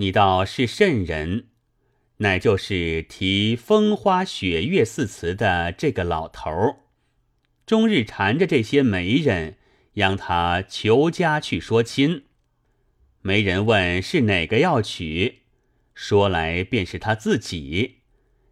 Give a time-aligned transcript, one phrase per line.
[0.00, 1.48] 你道是甚人？
[2.18, 6.76] 乃就是提风花雪月四词的这个老头儿，
[7.66, 9.56] 终日缠着这些媒人，
[9.94, 12.26] 央他求家去说亲。
[13.22, 15.40] 媒人问是哪个要娶，
[15.94, 18.02] 说来便是他自己。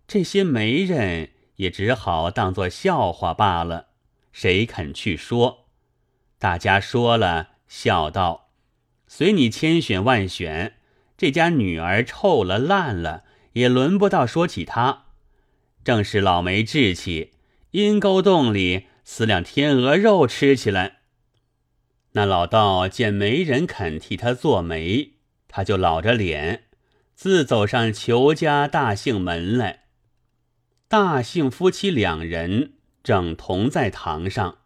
[0.09, 3.91] 这些媒人也只好当作笑话罢了，
[4.33, 5.67] 谁肯去说？
[6.41, 8.51] 大家说了，笑道
[9.07, 10.79] ：“随你千选万选，
[11.17, 15.05] 这家女儿臭了烂了，也轮不到说起她。
[15.84, 17.33] 正是老梅志气，
[17.70, 20.98] 阴沟洞里撕两天鹅肉吃起来。”
[22.12, 25.12] 那老道见没人肯替他做媒，
[25.48, 26.65] 他就老着脸，
[27.15, 29.84] 自走上裘家大姓门来。
[30.89, 34.59] 大姓夫妻两人正同在堂上。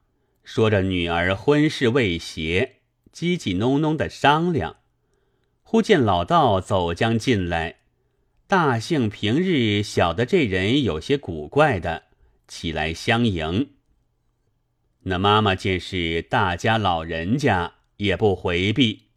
[0.45, 2.77] 说着女儿婚事未协，
[3.13, 4.77] 叽叽哝哝的商量。
[5.71, 7.77] 忽见老道走将进来，
[8.49, 12.07] 大姓平日晓得这人有些古怪的，
[12.49, 13.71] 起来相迎。
[15.03, 19.11] 那妈妈见是大家老人家，也不回避，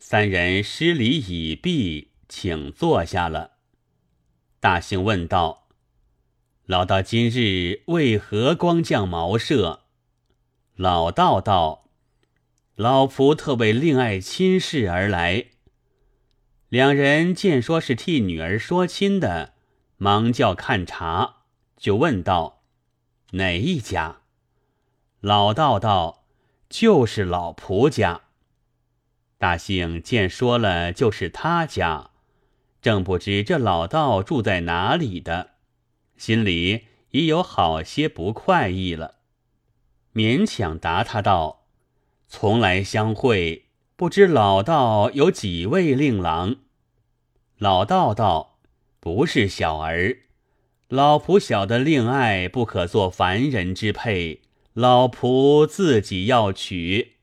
[0.00, 3.52] 三人施礼已毕，请坐下了。
[4.58, 5.68] 大姓问道
[6.66, 9.84] ：“老道今日为何光降茅舍？”
[10.74, 11.84] 老道道
[12.74, 15.50] ：“老仆特为另爱亲事而来。”
[16.74, 19.54] 两人见说是替女儿说亲的，
[19.96, 21.36] 忙叫看茶，
[21.76, 22.64] 就问道
[23.30, 24.22] ：“哪一家？”
[25.22, 26.24] 老道道
[26.68, 28.22] ：“就是老仆家。”
[29.38, 32.10] 大兴见说了就是他家，
[32.82, 35.50] 正不知这老道住在哪里的，
[36.16, 39.18] 心里已有好些不快意了。
[40.12, 41.66] 勉强答他道
[42.26, 46.56] ：“从来相会，不知老道有几位令郎？”
[47.58, 48.58] 老道道
[49.00, 50.18] ：“不是小儿，
[50.88, 57.16] 老仆晓得令爱不可做凡人之配，老仆自己要娶。”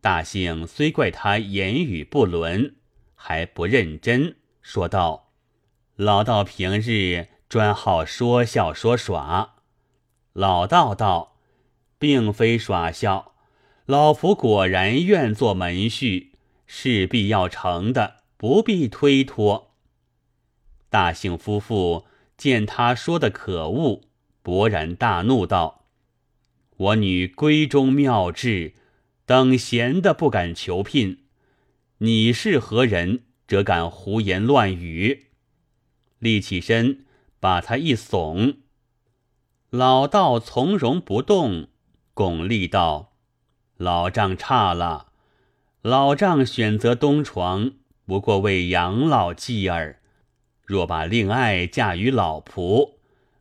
[0.00, 2.76] 大兴虽怪他言语不伦，
[3.14, 5.30] 还不认真，说道
[5.96, 9.56] ：“老道平日专好说笑说耍。”
[10.34, 11.30] 老道道。
[12.00, 13.34] 并非耍笑，
[13.84, 16.28] 老仆果然愿做门婿，
[16.66, 19.74] 势必要成的，不必推脱。
[20.88, 22.06] 大姓夫妇
[22.38, 24.00] 见他说的可恶，
[24.42, 25.84] 勃然大怒道
[26.78, 28.72] ：“我女闺中妙质，
[29.26, 31.24] 等闲的不敢求聘，
[31.98, 35.26] 你是何人，则敢胡言乱语？”
[36.18, 37.04] 立起身，
[37.40, 38.56] 把他一耸。
[39.68, 41.68] 老道从容不动。
[42.14, 43.12] 巩俐道
[43.76, 45.12] ：“老丈差了，
[45.82, 47.72] 老丈选择东床，
[48.10, 50.00] 不过为养老计儿。
[50.66, 52.94] 若把令爱嫁与老仆，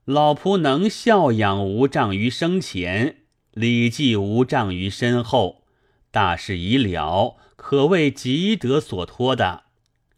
[0.06, 3.16] 老仆能孝养无障于生前，
[3.54, 5.64] 礼记无障于身后，
[6.12, 9.64] 大事已了，可谓极得所托的。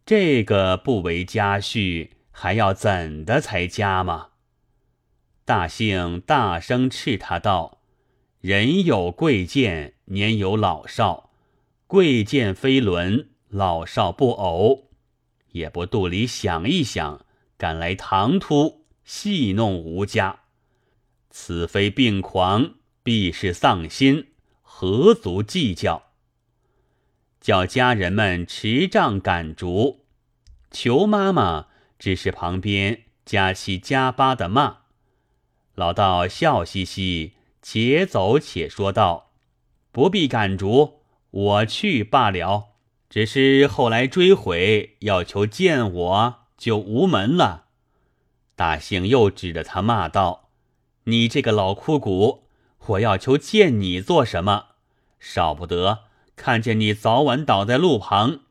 [0.05, 4.31] 这个不为家婿，还要怎的才佳吗？”
[5.47, 7.77] 大姓大声斥他道。
[8.41, 11.29] 人有贵贱，年有老少，
[11.87, 14.89] 贵贱非伦，老少不偶，
[15.51, 17.25] 也不肚里想一想，
[17.57, 20.39] 赶来唐突戏弄吴家，
[21.29, 24.27] 此非病狂，必是丧心，
[24.61, 26.03] 何足计较？
[27.39, 30.05] 叫家人们持杖赶逐，
[30.71, 31.67] 求妈妈
[31.99, 34.77] 只是旁边加七加八的骂，
[35.75, 37.33] 老道笑嘻嘻。
[37.63, 39.33] 且走且说道
[39.93, 42.70] ：“不必赶逐，我去罢了。
[43.11, 47.65] 只是后来追悔，要求见我，就无门了。”
[48.55, 50.51] 大兴又指着他骂道
[51.03, 52.45] ：“你这个老枯骨，
[52.85, 54.67] 我要求见你做什么？
[55.19, 56.05] 少不得
[56.37, 58.43] 看见你早晚倒在路旁，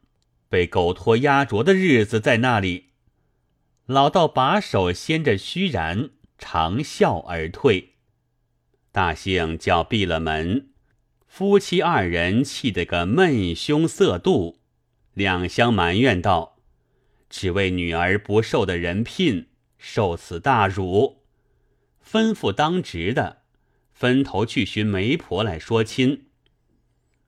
[0.50, 2.90] 被狗拖压着的日子在那里。”
[3.88, 7.94] 老道把手掀着虚然，长啸而退。
[8.92, 10.69] 大兴叫闭了门，
[11.30, 14.58] 夫妻二人气得个闷胸色肚，
[15.14, 16.56] 两相埋怨道
[17.30, 19.46] ：“只为女儿不受的人聘，
[19.78, 21.22] 受此大辱。”
[22.04, 23.42] 吩咐当值的
[23.92, 26.24] 分头去寻媒婆来说亲。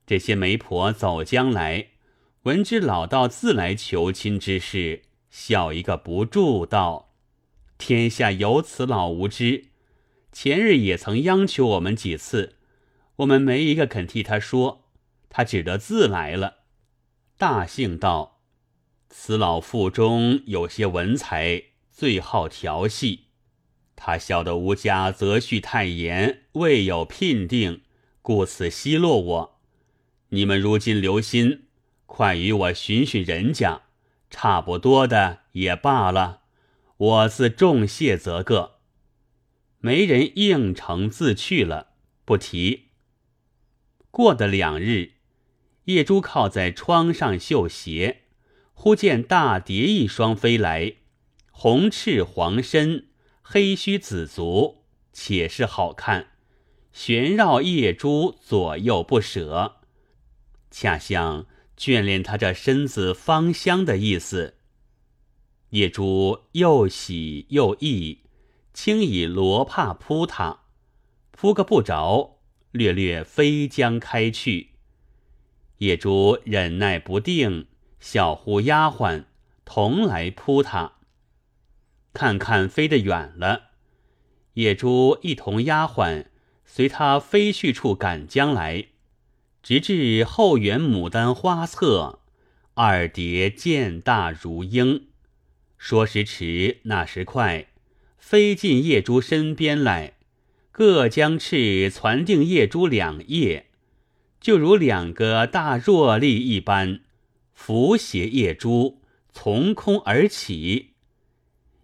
[0.04, 1.90] 这些媒婆走将来，
[2.42, 7.14] 闻知老道自来求亲之事，笑一个不住，道
[7.78, 9.66] ：“天下有此老无知。”
[10.32, 12.56] 前日也曾央求我们几次，
[13.22, 14.84] 我们没一个肯替他说，
[15.28, 16.58] 他只得自来了。
[17.36, 18.40] 大姓道
[19.10, 23.26] ：“此老腹中有些文才，最好调戏。
[23.94, 27.82] 他晓得吴家择婿太严，未有聘定，
[28.20, 29.60] 故此奚落我。
[30.30, 31.66] 你们如今留心，
[32.06, 33.82] 快与我寻寻人家，
[34.30, 36.40] 差不多的也罢了。
[36.96, 38.78] 我自重谢则个。
[39.78, 41.92] 没人应承，自去了，
[42.24, 42.91] 不提。
[44.12, 45.14] 过的两日，
[45.86, 48.24] 叶珠靠在窗上绣鞋。
[48.74, 50.96] 忽见大蝶一双飞来，
[51.50, 53.06] 红翅黄身，
[53.40, 56.32] 黑须紫足，且是好看，
[56.92, 59.76] 旋绕叶珠左右不舍，
[60.70, 61.46] 恰像
[61.78, 64.56] 眷恋他这身子芳香的意思。
[65.70, 68.24] 叶珠又喜又意，
[68.74, 70.64] 轻以罗帕扑他，
[71.30, 72.31] 扑个不着，
[72.72, 74.70] 略略飞将开去。
[75.78, 77.68] 野猪忍耐不定。
[78.00, 79.26] 小呼丫鬟
[79.64, 80.94] 同来扑他，
[82.12, 83.70] 看看飞得远了，
[84.54, 86.24] 野猪一同丫鬟
[86.64, 88.86] 随他飞去处赶将来，
[89.62, 92.18] 直至后园牡丹花侧，
[92.74, 95.06] 二蝶渐大如鹰，
[95.78, 97.68] 说时迟，那时快，
[98.18, 100.14] 飞进夜珠身边来，
[100.72, 103.66] 各将翅攒定夜珠两叶，
[104.40, 107.00] 就如两个大若粒一般。
[107.52, 110.94] 伏斜夜珠从空而起，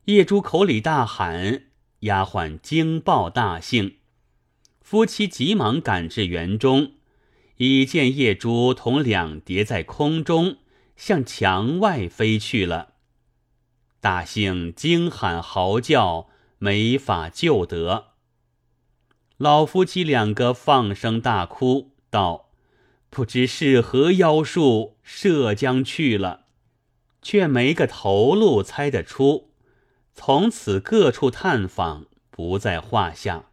[0.06, 1.64] 夜珠口里大喊，
[2.00, 3.96] 丫鬟惊报大幸。
[4.80, 6.92] 夫妻急忙赶至园中，
[7.58, 10.56] 已见夜珠同两蝶在空中
[10.96, 12.94] 向墙外飞去了。
[14.00, 18.07] 大幸惊喊嚎叫，没法救得。
[19.38, 22.50] 老夫妻两个放声大哭，道。
[23.10, 26.46] 不知是何妖术，射将去了，
[27.22, 29.50] 却没个头路猜得出。
[30.12, 33.46] 从此各处探访不在话下。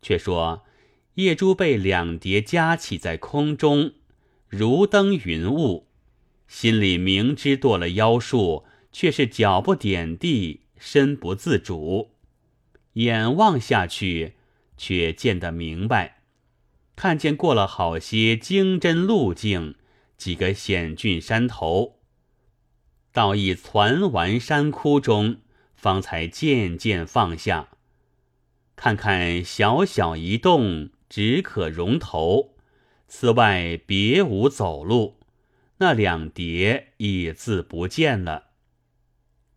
[0.00, 0.64] 却说
[1.14, 3.94] 夜珠被两蝶夹起在空中，
[4.46, 5.88] 如登云雾，
[6.46, 12.13] 心里明知堕了妖术，却是脚不点地，身不自主，
[12.94, 14.34] 眼望下去，
[14.76, 16.22] 却见得明白。
[16.96, 19.76] 看见过了好些经真路径，
[20.16, 21.98] 几个险峻山头，
[23.12, 25.38] 到一攒完山窟中，
[25.74, 27.68] 方才渐渐放下。
[28.76, 32.56] 看看小小一洞，只可容头，
[33.06, 35.20] 此外别无走路。
[35.78, 38.44] 那两叠已自不见了。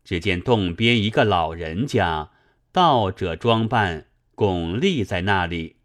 [0.03, 2.31] 只见洞边一个老人家，
[2.77, 5.77] 道者装扮，拱立在那里。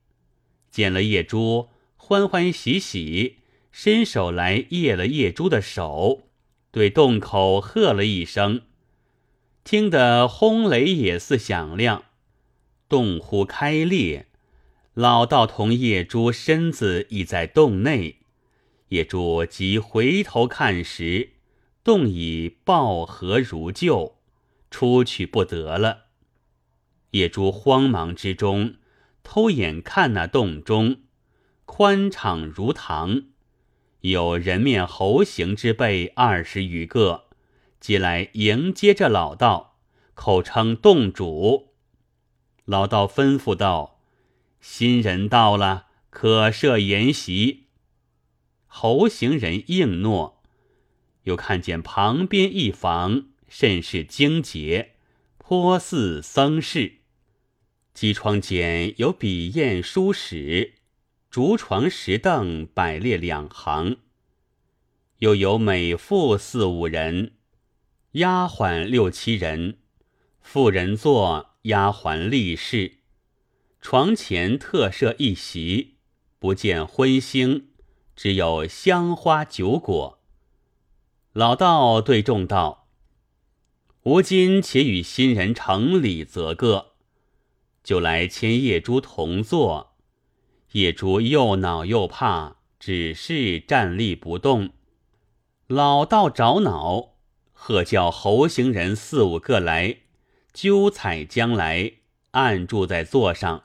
[0.71, 3.39] 见了叶珠，欢欢喜喜，
[3.71, 6.25] 伸手来掖了叶珠的手，
[6.71, 8.61] 对洞口喝了一声，
[9.65, 12.05] 听得轰雷也似响亮，
[12.91, 14.27] 洞忽开裂，
[14.93, 18.17] 老道同叶珠身子已在洞内，
[18.89, 21.31] 叶珠即回头看时，
[21.83, 24.19] 洞已抱合如旧，
[24.71, 26.12] 出去不得了。
[27.13, 28.75] 野猪慌忙之中。
[29.25, 31.03] 偷眼看那洞中，
[31.65, 33.23] 宽敞如堂，
[34.01, 37.27] 有人面猴形之辈二十余个，
[37.79, 39.79] 即来迎接着老道，
[40.15, 41.69] 口称洞主。
[42.65, 44.01] 老道吩咐道
[44.61, 47.69] ：“新人到了，可设筵席。”
[48.67, 50.43] 猴形人应诺。
[51.25, 54.97] 又看见旁边一房甚是精洁，
[55.39, 57.02] 颇似僧室。
[57.95, 60.75] 机窗间有笔砚书史，
[61.31, 63.99] 竹床石凳摆列两行，
[65.19, 67.33] 又有美妇四五人，
[68.13, 69.79] 丫鬟六七人，
[70.41, 72.99] 妇人坐，丫鬟立侍。
[73.83, 75.97] 床前特设一席，
[76.39, 77.65] 不见荤腥，
[78.17, 80.19] 只有香花酒果。
[81.35, 82.89] 老道对众道
[84.05, 86.92] ：“吾今且与新人成礼，则个。”
[87.83, 89.97] 就来牵叶珠同坐，
[90.73, 94.71] 叶珠又恼又怕，只是站立不动。
[95.67, 97.15] 老道着恼，
[97.53, 99.99] 喝叫猴行人四五个来，
[100.53, 101.93] 揪采将来，
[102.33, 103.65] 按住在座上。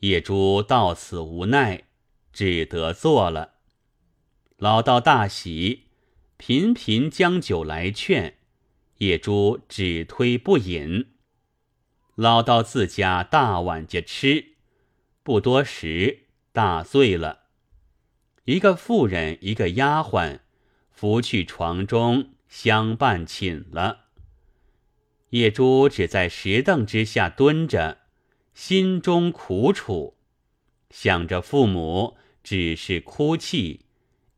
[0.00, 1.84] 叶珠到此无奈，
[2.32, 3.54] 只得坐了。
[4.56, 5.84] 老道大喜，
[6.36, 8.38] 频频将酒来劝，
[8.98, 11.06] 叶珠只推不饮。
[12.18, 14.54] 老道自家大碗家吃，
[15.22, 17.44] 不多时大醉了。
[18.42, 20.40] 一个妇人，一个丫鬟，
[20.90, 24.06] 扶去床中，相伴寝了。
[25.30, 27.98] 叶珠只在石凳之下蹲着，
[28.52, 30.16] 心中苦楚，
[30.90, 33.86] 想着父母，只是哭泣，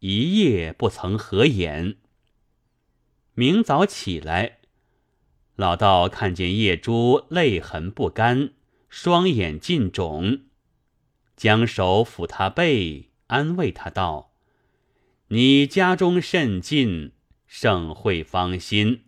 [0.00, 1.96] 一夜不曾合眼。
[3.32, 4.58] 明早起来，
[5.60, 8.52] 老道看见叶珠泪痕不干，
[8.88, 10.40] 双眼尽肿，
[11.36, 14.30] 将手抚他背，安慰他道。
[15.28, 17.12] 你家中甚近，
[17.46, 19.02] 盛会芳心，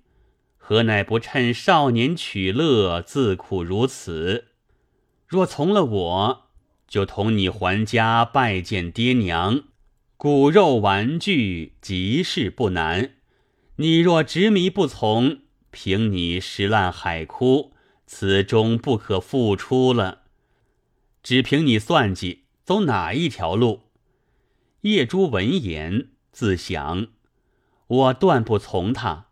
[0.58, 4.48] 何乃不趁少年取乐，自苦如此？
[5.26, 6.42] 若从了我，
[6.86, 9.62] 就同你还家拜见爹娘，
[10.18, 13.14] 骨肉玩具，即是不难。
[13.76, 15.38] 你若执迷不从，
[15.72, 17.72] 凭你石烂海枯，
[18.06, 20.22] 此中不可复出了。
[21.22, 23.80] 只凭你算计，走哪一条路？
[24.82, 26.10] 叶珠闻言。
[26.30, 27.08] 自想，
[27.86, 29.26] 我断不从他，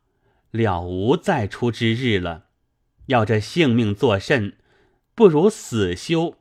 [0.50, 2.48] 了无再出之日了。
[3.06, 4.58] 要这性命作甚？
[5.14, 6.36] 不如死休。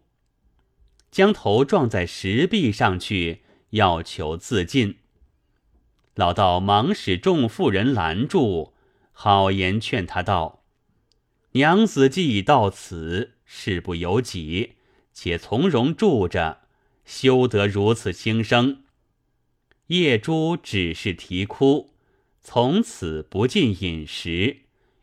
[1.09, 4.97] 将头撞在石壁上去，要求自尽。
[6.15, 8.73] 老道忙使众妇人拦住，
[9.21, 10.63] 好言劝他道
[11.51, 14.75] ：“娘子既已到此，事不由己，
[15.11, 16.61] 且从容住着，
[17.03, 18.85] 休得如此轻生。”
[19.87, 21.95] 叶珠只是啼哭，
[22.41, 24.59] 从此不进饮食，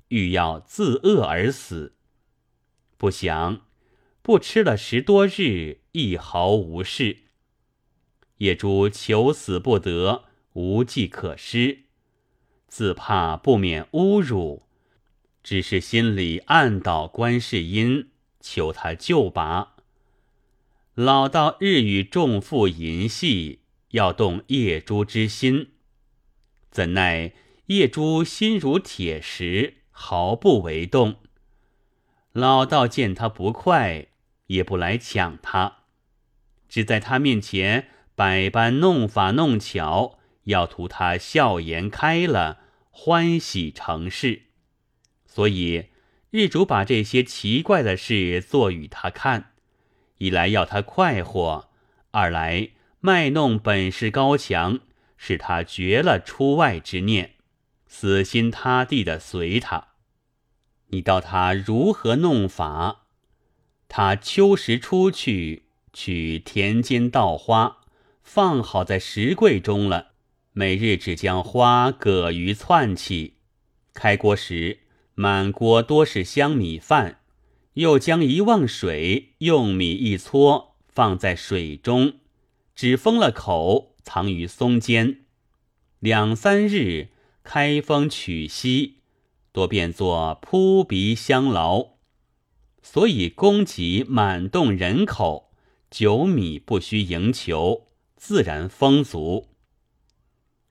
[0.08, 1.96] 欲要自饿而死。
[2.96, 3.66] 不想
[4.22, 7.18] 不吃了十多日，一毫无事。
[8.38, 11.80] 叶珠求死不得，无计可施，
[12.68, 14.62] 自怕不免侮辱，
[15.42, 18.08] 只是心里暗祷观世音，
[18.40, 19.76] 求他救拔。
[20.94, 23.60] 老道日与众妇淫戏。
[23.90, 25.70] 要动叶珠之心，
[26.70, 27.32] 怎奈
[27.66, 31.16] 叶珠心如铁石，毫不为动。
[32.32, 34.08] 老道见他不快，
[34.48, 35.78] 也不来抢他，
[36.68, 42.58] 只在他面前百般弄法弄巧，要图他笑颜开了，
[42.90, 44.42] 欢喜成事。
[45.24, 45.90] 所以
[46.30, 49.52] 日主把这些奇怪的事做与他看，
[50.18, 51.70] 一来要他快活，
[52.10, 52.70] 二来。
[53.00, 54.80] 卖弄本事高强，
[55.16, 57.34] 使他绝了出外之念，
[57.86, 59.88] 死心塌地的随他。
[60.88, 63.02] 你道他如何弄法？
[63.86, 67.78] 他秋时出去，取田间稻花，
[68.24, 70.14] 放好在石柜中了。
[70.58, 73.34] 每日只将花葛鱼窜起，
[73.92, 74.78] 开锅时
[75.14, 77.20] 满锅多是香米饭，
[77.74, 82.14] 又将一瓮水用米一搓，放在水中。
[82.74, 85.26] 只封了口，藏于松间，
[85.98, 87.08] 两三日
[87.44, 89.00] 开封取息，
[89.52, 91.96] 多变作扑鼻香劳，
[92.80, 95.50] 所以供给满动人口，
[95.90, 99.48] 酒米不需营求，自然丰足。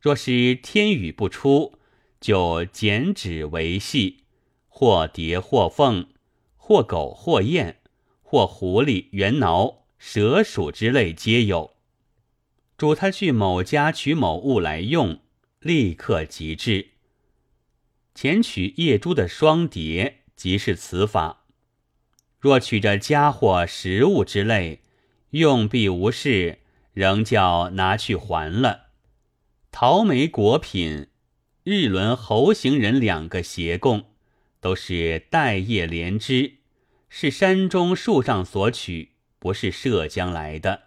[0.06, 1.80] 若是天雨不出，
[2.22, 4.26] 就剪纸为戏，
[4.68, 6.10] 或蝶或凤，
[6.58, 7.78] 或狗或雁，
[8.22, 11.72] 或狐狸、猿挠、蛇鼠之类皆有。
[12.78, 15.22] 嘱他去某家取某物来用，
[15.60, 16.90] 立刻即至。
[18.14, 21.46] 前取叶珠的双蝶，即是此法。
[22.40, 24.82] 若取着家伙、食物之类，
[25.32, 26.60] 用必无事，
[26.94, 28.85] 仍叫拿去还了。
[29.78, 31.08] 桃梅果品、
[31.66, 34.06] 日轮猴行人两个协供，
[34.62, 36.60] 都是带叶连枝，
[37.10, 40.84] 是山中树上所取，不是涉江来的。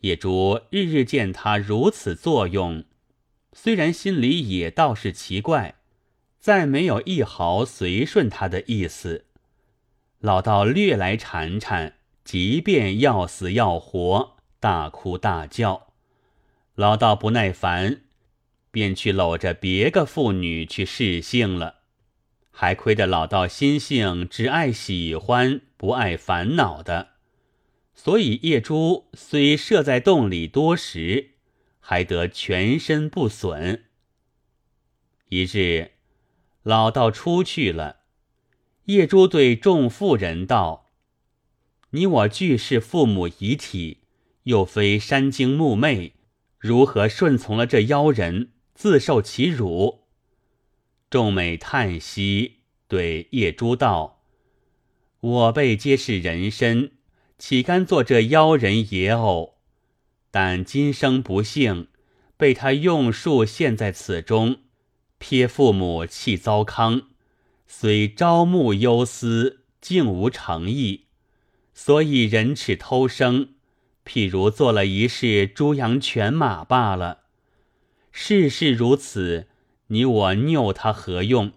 [0.00, 2.84] 野猪日日见他如此作用，
[3.54, 5.76] 虽然心里也倒是奇怪，
[6.38, 9.24] 再没有一毫随顺他的意思。
[10.18, 11.94] 老道略来缠缠，
[12.24, 15.89] 即便要死要活，大哭大叫。
[16.80, 18.04] 老道不耐烦，
[18.70, 21.80] 便去搂着别个妇女去试性了。
[22.50, 27.08] 还亏得老道心性只爱喜欢，不爱烦恼的。
[27.92, 31.32] 所以叶珠虽设在洞里多时，
[31.80, 33.84] 还得全身不损。
[35.28, 35.90] 一日，
[36.62, 37.96] 老道出去了，
[38.86, 40.86] 叶珠对众妇人道
[41.92, 43.98] ：“你我俱是父母遗体，
[44.44, 46.14] 又非山精木魅，
[46.60, 50.04] 如何顺从了这妖人，自受其辱？”
[51.10, 54.22] 众美叹息，对叶珠道
[55.20, 56.92] ：“我辈皆是人身。”
[57.40, 59.56] 岂甘做这妖人野偶？
[60.30, 61.88] 但今生不幸，
[62.36, 64.58] 被他用术陷在此中，
[65.16, 67.04] 撇父母弃糟糠，
[67.66, 71.06] 虽朝暮忧思，竟无诚意，
[71.72, 73.54] 所以忍耻偷生，
[74.04, 77.24] 譬如做了一世猪羊犬马罢了。
[78.12, 79.48] 世事如此，
[79.88, 81.52] 你我拗他何用？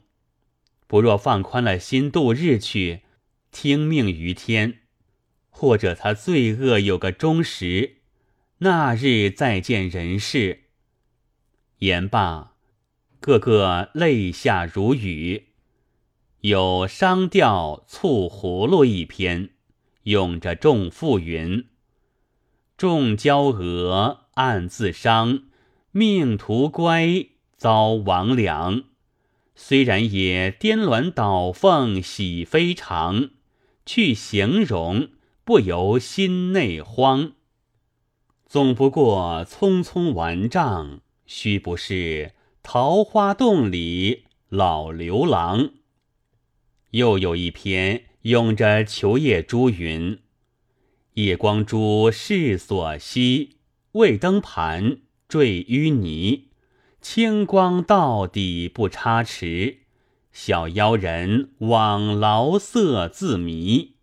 [0.85, 3.01] 不若放宽了心度日去，
[3.51, 4.81] 听命于天，
[5.49, 7.97] 或者他罪恶有个终时，
[8.59, 10.65] 那日再见人世。
[11.79, 12.53] 言罢，
[13.19, 15.47] 个个泪下如雨。
[16.41, 19.49] 有商调促葫芦一篇，
[20.03, 21.67] 咏着众妇云
[22.77, 25.43] ：“众娇娥暗自伤，
[25.91, 28.83] 命途乖遭亡良。
[29.55, 33.29] 虽然也颠鸾倒凤喜非常，
[33.85, 35.09] 去形容
[35.43, 37.33] 不由心内慌。
[38.45, 45.71] 总不过匆匆完账。”须不是桃花洞里老刘郎。
[46.91, 50.19] 又有一篇咏着秋夜朱云
[51.15, 53.57] ：“夜光珠是所惜，
[53.93, 56.49] 未登盘坠淤泥。
[57.01, 59.79] 清光到底不差池，
[60.31, 63.95] 小妖人枉劳色自迷。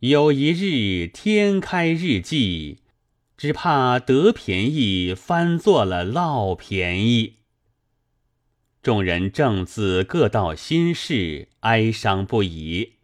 [0.00, 2.78] 有一日天开日霁。”
[3.36, 7.34] 只怕得便宜，翻做了落便宜。
[8.82, 12.94] 众人正自各道心事，哀伤不已。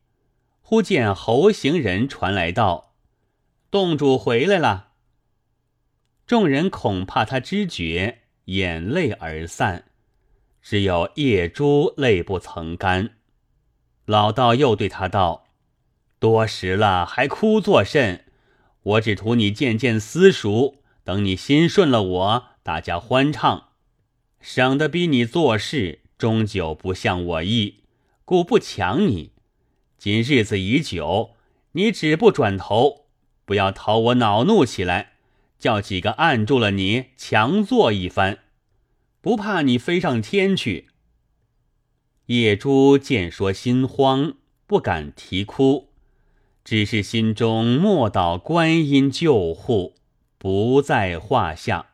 [0.62, 2.91] 忽见侯行人传来道
[3.72, 4.90] ：“洞主回来了。”
[6.28, 9.86] 众人恐怕他知觉，眼泪而散。
[10.60, 13.16] 只有夜珠泪不曾干。
[14.04, 15.46] 老道又对他道
[16.20, 18.26] ：“多时了，还哭作甚？”
[18.84, 23.68] 我只图你渐渐私熟，等你心顺了，我大家欢畅，
[24.38, 27.84] 省得逼你做事，终究不像我意，
[28.26, 29.32] 故不强你。
[29.96, 31.36] 今日子已久，
[31.72, 33.01] 你只不转头，
[33.52, 35.12] 不要讨我恼怒起来，
[35.58, 38.38] 叫几个按住了你，强做一番，
[39.20, 40.88] 不怕你飞上天去。
[42.28, 45.90] 野猪见说心慌，不敢啼哭。
[46.64, 49.96] 只是心中默祷观音救护，
[50.38, 51.88] 不在话下。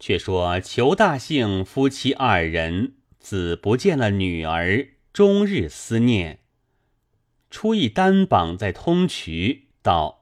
[0.00, 6.40] 却说裘大姓夫妻二人，子不见了女儿，终日思念。
[7.52, 10.21] 初一单绑在通衢，道：“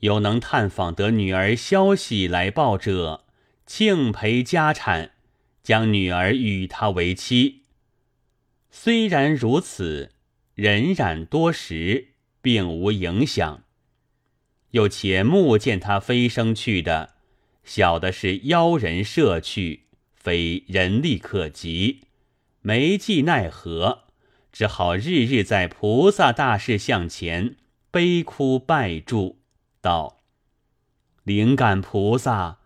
[0.00, 3.24] 有能探访得女儿消息来报者，
[3.66, 5.12] 庆赔家产，
[5.62, 7.62] 将女儿与他为妻。”
[8.70, 10.12] 虽然如此，
[10.56, 12.08] 荏苒多时。
[12.40, 13.64] 并无影响。
[14.70, 17.14] 又且目见他飞升去的，
[17.64, 19.84] 晓得是妖人射去，
[20.14, 22.02] 非人力可及，
[22.62, 24.04] 没计奈何，
[24.52, 27.56] 只好日日在菩萨大士像前
[27.90, 29.37] 悲哭拜祝，
[29.88, 30.18] 道
[31.24, 32.58] ：“灵感菩萨，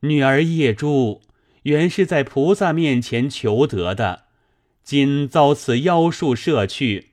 [0.00, 1.20] 女儿叶珠
[1.62, 4.26] 原是在菩萨面前求得的，
[4.84, 7.08] 今遭此妖术射去。”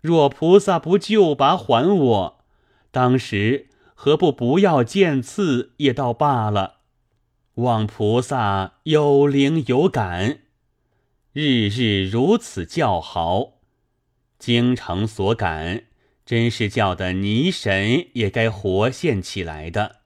[0.00, 2.44] 若菩萨不救拔还我，
[2.90, 6.76] 当时何不不要见刺也倒罢了？
[7.54, 10.42] 望菩萨有灵有感，
[11.32, 13.54] 日日如此叫好，
[14.38, 15.84] 京城所感，
[16.28, 20.00] 真是叫的泥神也该活现起来的。